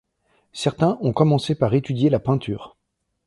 [0.53, 2.75] Certains ont commencé par étudier la peinture.